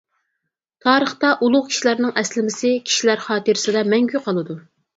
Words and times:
-تارىختا 0.85 1.33
ئۇلۇغ 1.47 1.67
كىشىلەرنىڭ 1.73 2.15
ئەسلىمىسى 2.23 2.73
كىشىلەر 2.89 3.25
خاتىرىسىدە 3.29 3.87
مەڭگۈ 3.95 4.27
قالىدۇ. 4.29 4.61